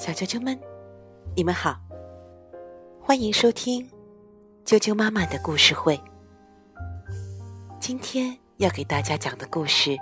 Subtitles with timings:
[0.00, 0.58] 小啾啾们，
[1.36, 1.78] 你们好，
[3.02, 3.86] 欢迎收听
[4.64, 6.00] 啾啾妈妈的故事会。
[7.78, 9.94] 今天要给大家讲的故事，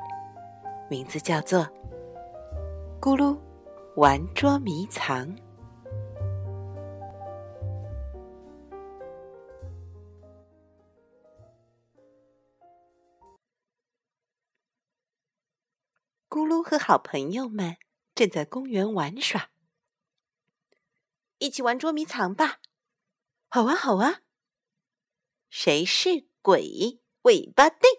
[0.89, 1.61] 名字叫做
[3.01, 3.37] 《咕噜
[3.97, 5.27] 玩捉迷藏》。
[16.39, 17.79] 咕噜和好朋友们
[18.15, 19.51] 正在公园玩耍。
[21.39, 22.61] 一起玩捉迷藏吧！
[23.49, 24.21] 好啊，好啊！
[25.51, 27.01] 谁是鬼？
[27.23, 27.91] 尾巴定！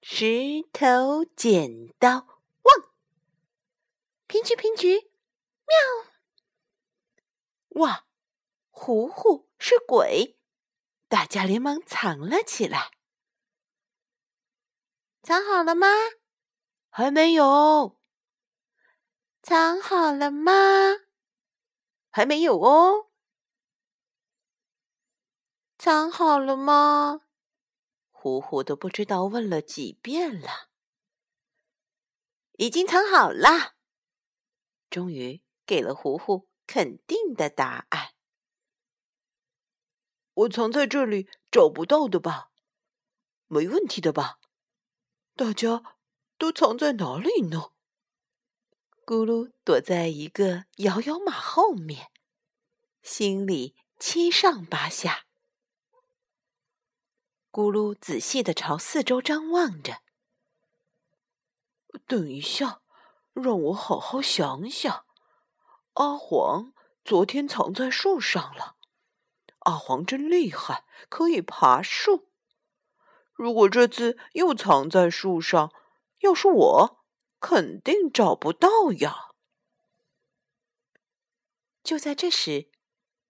[0.00, 2.90] 石头剪刀望！
[4.26, 5.10] 平局平局！
[5.66, 5.76] 喵！
[7.82, 8.06] 哇！
[8.70, 10.38] 糊糊是鬼！
[11.06, 12.92] 大家连忙藏了起来。
[15.22, 15.86] 藏好了吗？
[16.94, 17.98] 还没有。
[19.42, 20.52] 藏好了吗？
[22.10, 23.10] 还没有哦，
[25.78, 27.22] 藏好了吗？
[28.10, 30.68] 糊糊都不知道问了几遍了，
[32.58, 33.74] 已经藏好了。
[34.90, 38.12] 终于给了糊糊肯定的答案。
[40.34, 42.50] 我藏在这里，找不到的吧？
[43.46, 44.38] 没问题的吧？
[45.34, 45.96] 大家
[46.42, 47.70] 都藏在哪里呢？
[49.06, 52.10] 咕噜躲在一个摇摇马后面，
[53.00, 55.26] 心里七上八下。
[57.52, 59.98] 咕噜仔细的朝四周张望着。
[62.08, 62.82] 等一下，
[63.34, 65.04] 让我好好想想。
[65.92, 66.72] 阿黄
[67.04, 68.74] 昨天藏在树上了。
[69.60, 72.32] 阿黄真厉害，可以爬树。
[73.32, 75.72] 如果这次又藏在树上，
[76.22, 76.98] 要是我……
[77.44, 79.32] 肯定找不到呀！
[81.82, 82.70] 就在这时，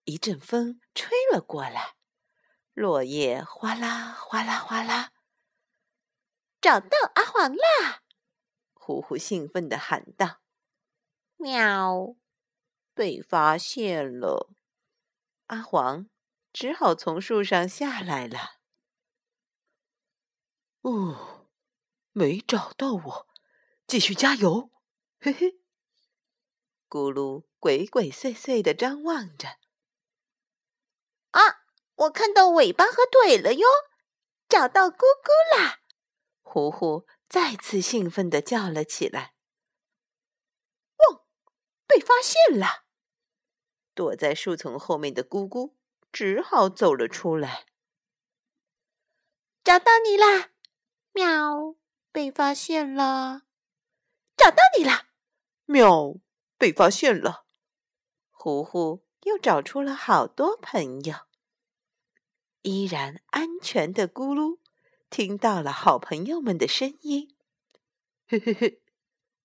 [0.05, 1.97] 一阵风吹了过来，
[2.75, 5.13] 落叶哗啦哗啦哗啦。
[6.61, 8.03] 找到阿黄啦！
[8.75, 10.43] 呼呼兴奋的喊道
[11.41, 12.15] ：“喵！”
[12.93, 14.55] 被发现了，
[15.47, 16.11] 阿黄
[16.53, 18.61] 只好从树上下来了。
[20.83, 21.32] 哦，
[22.13, 23.29] 没找到我。
[23.87, 24.71] 继续加油，
[25.21, 25.59] 嘿嘿！
[26.89, 29.59] 咕噜鬼鬼祟祟的张望着。
[31.33, 31.65] 啊，
[31.95, 33.67] 我看到尾巴和腿了哟，
[34.49, 35.81] 找到咕咕啦！
[36.43, 39.35] 糊糊再次兴奋的叫了起来。
[40.97, 41.27] 汪，
[41.87, 42.85] 被发现了！
[43.95, 45.75] 躲在树丛后面的咕咕
[46.11, 47.67] 只好走了出来。
[49.65, 50.51] 找到你啦！
[51.13, 51.77] 喵，
[52.13, 53.43] 被发现了。
[54.37, 55.07] 找到你了，
[55.65, 56.17] 喵！
[56.59, 57.47] 被发现了，
[58.31, 61.17] 糊糊又找出了好多朋友。
[62.63, 64.61] 依然安全的咕噜
[65.11, 67.37] 听到了好朋友们的声音，
[68.29, 68.83] 嘿嘿嘿，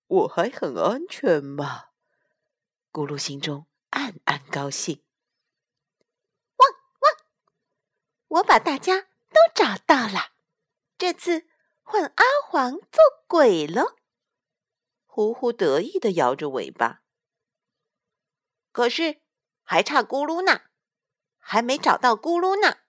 [0.06, 1.86] 我还很安全嘛！
[2.92, 5.02] 咕噜心中暗暗高兴。
[6.56, 6.70] 汪
[7.00, 7.26] 汪！
[8.28, 10.32] 我把大家都找到了，
[10.96, 11.47] 这次
[11.90, 13.96] 换阿黄做鬼了。
[15.06, 17.00] 呼呼得意的摇着尾巴，
[18.72, 19.22] 可是
[19.62, 20.64] 还差咕噜呢，
[21.38, 22.80] 还没找到咕噜呢。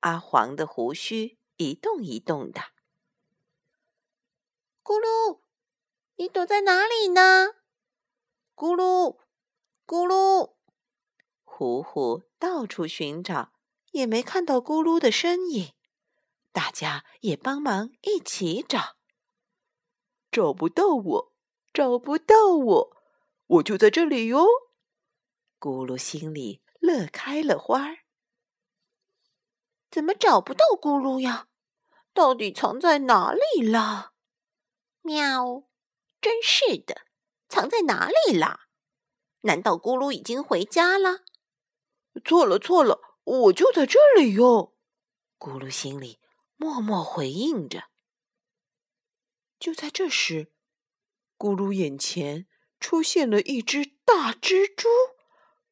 [0.00, 2.60] 阿黄的胡须一动一动的。
[4.84, 5.40] 咕噜，
[6.16, 7.54] 你躲在哪里呢？
[8.54, 9.20] 咕噜，
[9.86, 10.56] 咕噜，
[11.44, 13.54] 呼呼到处寻找，
[13.92, 15.72] 也没看到咕噜的身影。
[16.56, 18.96] 大家也帮忙一起找。
[20.30, 21.34] 找不到我，
[21.70, 22.96] 找不到我，
[23.46, 24.46] 我就在这里哟！
[25.60, 27.98] 咕噜心里乐开了花儿。
[29.90, 31.48] 怎么找不到咕噜呀？
[32.14, 34.14] 到底藏在哪里了？
[35.02, 35.64] 喵！
[36.22, 37.02] 真是的，
[37.50, 38.68] 藏在哪里啦？
[39.42, 41.20] 难道咕噜已经回家了？
[42.24, 44.74] 错了错了，我就在这里哟！
[45.38, 46.18] 咕噜心里
[46.56, 47.90] 默默回应着。
[49.58, 50.52] 就在这时，
[51.38, 52.46] 咕噜眼前
[52.78, 54.88] 出现了一只大蜘蛛，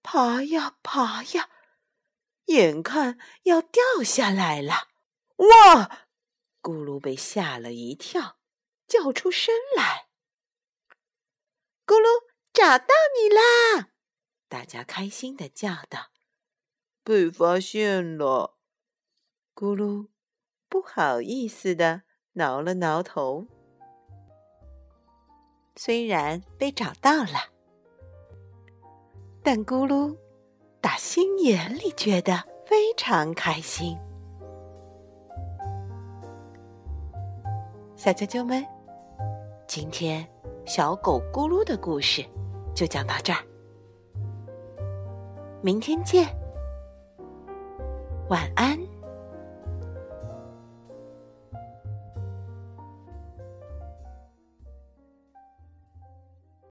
[0.03, 1.51] 爬呀爬呀，
[2.47, 4.89] 眼看要掉下来了！
[5.37, 6.09] 哇！
[6.63, 8.39] 咕噜被吓了一跳，
[8.87, 10.09] 叫出声来
[11.85, 12.87] ：“咕噜，找到
[13.19, 13.91] 你啦！”
[14.49, 16.11] 大家开心的叫道
[17.05, 18.59] ：“被发现了！”
[19.55, 20.09] 咕噜
[20.69, 22.03] 不好意思的
[22.35, 23.47] 挠了挠头。
[25.77, 27.51] 虽然被找到了，
[29.43, 30.17] 但咕噜
[30.81, 33.99] 打心眼里觉得非常开心。
[37.97, 38.65] 小啾啾们，
[39.67, 40.27] 今天
[40.65, 42.25] 小狗咕噜的故事
[42.75, 43.41] 就讲到这儿，
[45.63, 46.29] 明天见，
[48.29, 48.94] 晚安。